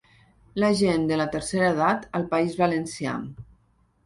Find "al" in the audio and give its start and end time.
2.21-2.25